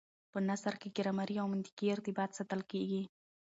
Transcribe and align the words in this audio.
په 0.31 0.39
نثر 0.49 0.73
کي 0.81 0.89
ګرامري 0.97 1.35
او 1.39 1.47
منطقي 1.53 1.87
ارتباط 1.95 2.29
ساتل 2.37 2.61
کېږي. 2.71 3.01